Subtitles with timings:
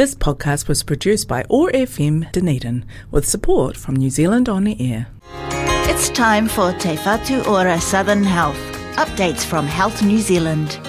[0.00, 5.08] This podcast was produced by OAR FM Dunedin with support from New Zealand On Air.
[5.90, 8.56] It's time for Te Whatu Ora Southern Health.
[8.96, 10.80] Updates from Health New Zealand.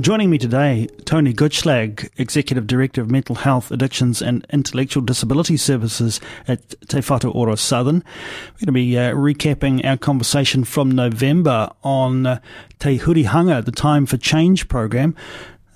[0.00, 6.20] Joining me today, Toni Gutschlag, Executive Director of Mental Health, Addictions and Intellectual Disability Services
[6.46, 8.04] at Te Whatu Ora Southern.
[8.04, 12.40] We're going to be uh, recapping our conversation from November on uh,
[12.78, 15.16] Te Hurihanga, the Time for Change program.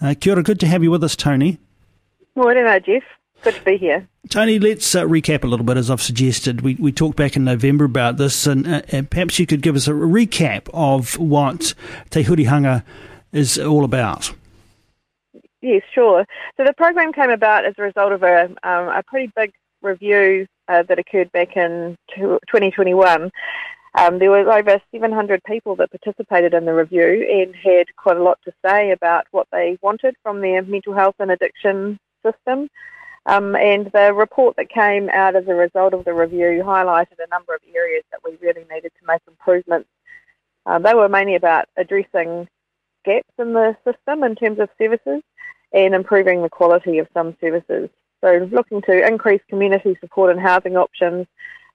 [0.00, 1.58] Uh, kia ora, good to have you with us, Toni.
[2.34, 3.02] Morning, Jeff.
[3.42, 4.08] Good to be here.
[4.28, 6.62] Toni, let's uh, recap a little bit, as I've suggested.
[6.62, 9.76] We, we talked back in November about this, and, uh, and perhaps you could give
[9.76, 11.74] us a recap of what
[12.10, 12.82] Te Hurihanga
[13.32, 14.32] is all about.
[15.62, 16.26] Yes, sure.
[16.56, 19.52] So the program came about as a result of a, um, a pretty big
[19.82, 23.30] review uh, that occurred back in 2021.
[23.96, 28.22] Um, there were over 700 people that participated in the review and had quite a
[28.22, 32.68] lot to say about what they wanted from their mental health and addiction system.
[33.24, 37.28] Um, and the report that came out as a result of the review highlighted a
[37.30, 39.88] number of areas that we really needed to make improvements.
[40.66, 42.48] Um, they were mainly about addressing
[43.04, 45.22] gaps in the system in terms of services
[45.72, 47.88] and improving the quality of some services.
[48.22, 51.26] So looking to increase community support and housing options,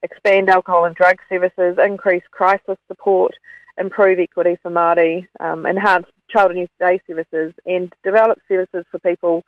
[0.03, 3.33] expand alcohol and drug services, increase crisis support,
[3.77, 8.99] improve equity for Māori, um, enhance child and youth day services, and develop services for
[8.99, 9.43] people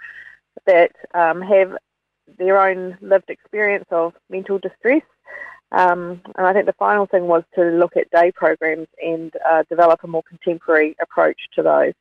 [0.65, 1.75] that um, have
[2.37, 5.01] their own lived experience of mental distress
[5.73, 9.63] um, and I think the final thing was to look at day programs and uh,
[9.69, 11.93] develop a more contemporary approach to those.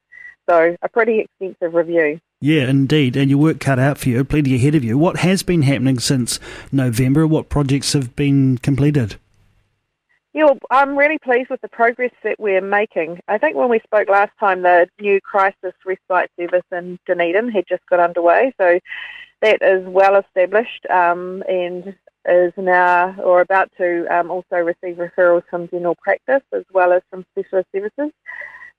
[0.48, 2.20] So a pretty extensive review.
[2.42, 3.16] Yeah, indeed.
[3.16, 4.98] And your work cut out for you, plenty ahead of you.
[4.98, 6.40] What has been happening since
[6.72, 7.24] November?
[7.24, 9.14] What projects have been completed?
[10.32, 13.20] Yeah, well, I'm really pleased with the progress that we're making.
[13.28, 17.64] I think when we spoke last time, the new crisis respite service in Dunedin had
[17.68, 18.80] just got underway, so
[19.40, 21.94] that is well established um, and
[22.26, 27.02] is now or about to um, also receive referrals from general practice as well as
[27.08, 28.10] from specialist services.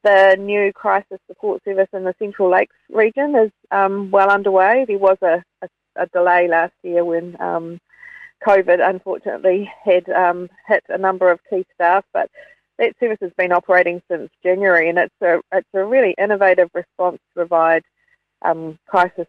[0.03, 4.85] The new crisis support service in the Central Lakes region is um, well underway.
[4.85, 7.79] There was a, a, a, delay last year when um,
[8.45, 12.29] COVID unfortunately had um, hit a number of key staff, but
[12.79, 17.17] that service has been operating since January, and it's a it's a really innovative response
[17.17, 17.83] to provide
[18.41, 19.27] um, crisis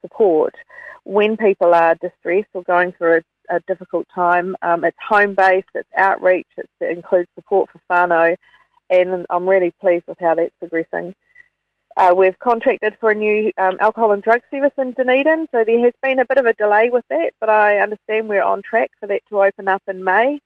[0.00, 0.54] support
[1.04, 3.20] when people are distressed or going through
[3.50, 4.56] a, a difficult time.
[4.62, 8.36] Um, it's home based, it's outreach, it includes support for whānau,
[8.90, 11.14] and I'm really pleased with how that's progressing.
[11.96, 15.80] Uh, we've contracted for a new um, alcohol and drug service in Dunedin, so there
[15.80, 18.92] has been a bit of a delay with that, but I understand we're on track
[19.00, 20.40] for that to open up in May.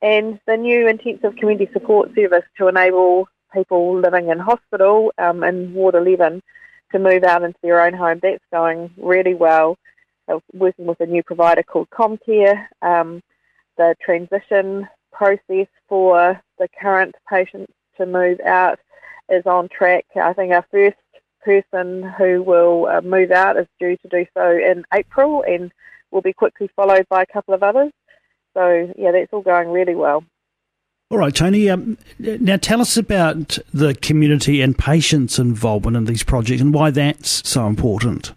[0.00, 5.74] And the new intensive community support service to enable people living in hospital um, in
[5.74, 6.42] Ward 11
[6.92, 8.20] to move out into their own home.
[8.22, 9.76] That's going really well.
[10.28, 12.66] Uh, working with a new provider called Comcare.
[12.82, 13.22] Um,
[13.76, 14.88] the transition
[15.18, 18.78] process for the current patients to move out
[19.28, 20.06] is on track.
[20.16, 20.96] I think our first
[21.44, 25.72] person who will uh, move out is due to do so in April and
[26.10, 27.90] will be quickly followed by a couple of others.
[28.54, 30.24] So, yeah, that's all going really well.
[31.10, 31.68] All right, Toni.
[31.70, 36.90] Um, now, tell us about the community and patients' involvement in these projects and why
[36.90, 38.34] that's so important.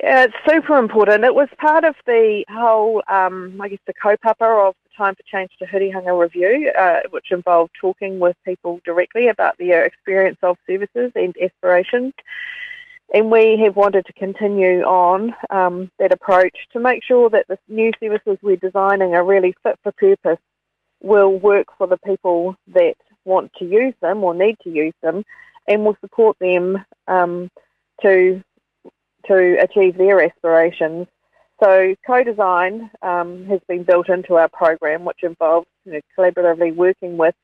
[0.00, 1.24] Yeah, it's super important.
[1.24, 5.24] It was part of the whole, um, I guess, the kaupapa of the Time for
[5.24, 10.56] Change Te Hurihanga review, uh, which involved talking with people directly about their experience of
[10.68, 12.12] services and aspirations.
[13.12, 17.58] And we have wanted to continue on um, that approach to make sure that the
[17.66, 20.38] new services we're designing are really fit for purpose
[21.02, 22.94] will work for the people that
[23.24, 25.24] want to use them or need to use them,
[25.66, 27.50] and will support them um,
[28.02, 28.42] to
[29.26, 31.06] to achieve their aspirations.
[31.62, 37.16] So co-design um, has been built into our program, which involves you know, collaboratively working
[37.16, 37.34] with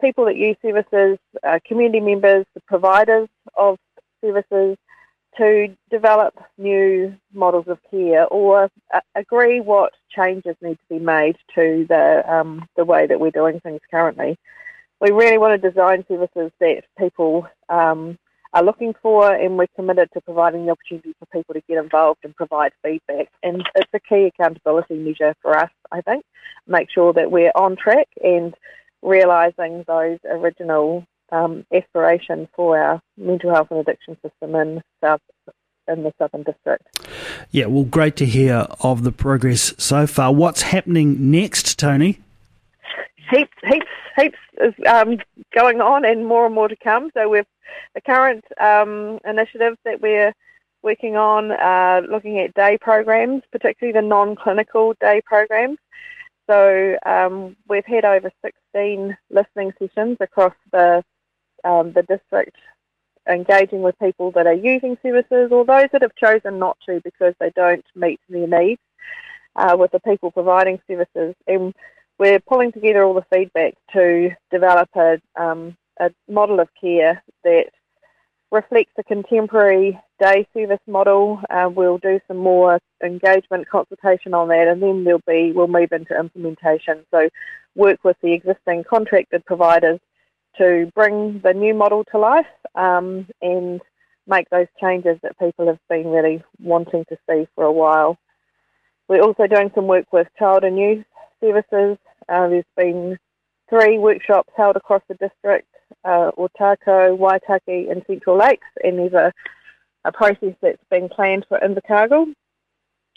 [0.00, 3.78] people that use services, uh, community members, the providers of
[4.20, 4.76] services,
[5.36, 11.36] to develop new models of care or uh, agree what changes need to be made
[11.54, 14.38] to the um, the way that we're doing things currently.
[15.00, 18.16] We really want to design services that people um,
[18.54, 22.20] are looking for, and we're committed to providing the opportunity for people to get involved
[22.24, 23.28] and provide feedback.
[23.42, 26.24] And it's a key accountability measure for us, I think.
[26.66, 28.54] Make sure that we're on track and
[29.02, 35.20] realising those original um, aspiration for our mental health and addiction system in South
[35.86, 36.82] in the Southern District.
[37.50, 40.32] Yeah, well, great to hear of the progress so far.
[40.32, 42.20] What's happening next, Toni?
[43.30, 43.86] Heaps, heaps,
[44.16, 45.18] heaps is um,
[45.54, 47.10] going on, and more and more to come.
[47.14, 47.46] So we've
[47.94, 50.32] the current um, initiatives that we're
[50.82, 55.78] working on, uh, looking at day programs, particularly the non-clinical day programs.
[56.48, 61.02] So um, we've had over 16 listening sessions across the
[61.64, 62.56] um, the district,
[63.26, 67.34] engaging with people that are using services or those that have chosen not to because
[67.40, 68.82] they don't meet their needs
[69.56, 71.34] uh, with the people providing services.
[71.46, 71.74] And
[72.18, 77.70] we're pulling together all the feedback to develop a, um, a model of care that
[78.52, 81.40] reflects a contemporary day service model.
[81.50, 85.90] Uh, we'll do some more engagement consultation on that, and then there'll be we'll move
[85.92, 87.04] into implementation.
[87.10, 87.28] So,
[87.74, 89.98] work with the existing contracted providers
[90.58, 92.46] to bring the new model to life
[92.76, 93.80] um, and
[94.28, 98.16] make those changes that people have been really wanting to see for a while.
[99.08, 101.04] We're also doing some work with child and youth
[101.44, 101.98] services.
[102.28, 103.18] Uh, there's been
[103.68, 105.68] three workshops held across the district
[106.04, 109.32] uh, Otago, Waitaki, and Central Lakes, and there's a,
[110.04, 112.32] a process that's been planned for Invercargill,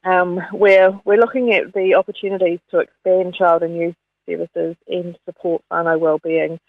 [0.03, 3.95] um, where we're looking at the opportunities to expand child and youth
[4.27, 6.59] services and support whānau wellbeing.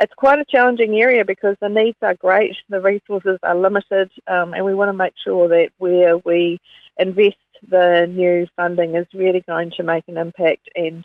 [0.00, 4.54] It's quite a challenging area because the needs are great, the resources are limited, um,
[4.54, 6.60] and we want to make sure that where we
[6.96, 7.36] invest
[7.68, 11.04] the new funding is really going to make an impact and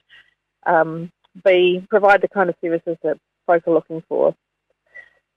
[0.67, 1.11] um,
[1.43, 3.17] be provide the kind of services that
[3.47, 4.35] folk are looking for.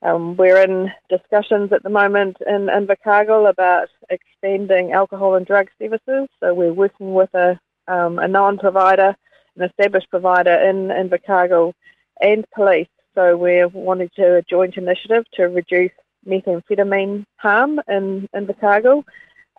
[0.02, 6.28] Um, we're in discussions at the moment in Invercargill about expanding alcohol and drug services.
[6.40, 7.58] So we're working with a,
[7.88, 9.16] um, a non-provider,
[9.56, 11.72] an established provider in Invercargill
[12.20, 12.88] and police.
[13.16, 15.90] So we're wanting to a joint initiative to reduce
[16.28, 19.04] methamphetamine harm in Invercargill.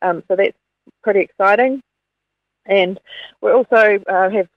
[0.03, 0.57] Um, so that's
[1.01, 1.81] pretty exciting.
[2.67, 2.99] And
[3.41, 4.47] we also uh, have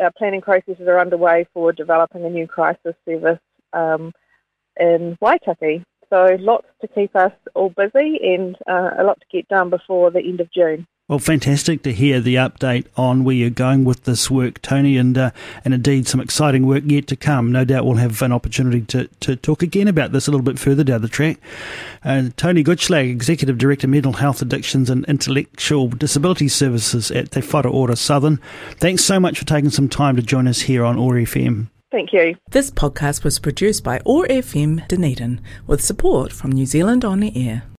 [0.00, 3.38] our planning processes are underway for developing a new crisis service
[3.72, 4.12] um,
[4.78, 5.84] in Waitaki.
[6.10, 10.10] So lots to keep us all busy and uh, a lot to get done before
[10.10, 10.86] the end of June.
[11.08, 15.16] Well, fantastic to hear the update on where you're going with this work, Toni, and
[15.16, 15.30] uh,
[15.64, 17.50] and indeed some exciting work yet to come.
[17.50, 20.58] No doubt we'll have an opportunity to, to talk again about this a little bit
[20.58, 21.38] further down the track.
[22.04, 27.72] Uh, Toni Gutschlag, Executive Director, Mental Health Addictions and Intellectual Disability Services at Te Whatu
[27.72, 28.38] Ora Southern.
[28.72, 31.68] Thanks so much for taking some time to join us here on OAR FM.
[31.90, 32.36] Thank you.
[32.50, 37.48] This podcast was produced by OAR FM Dunedin with support from New Zealand On the
[37.48, 37.62] Air.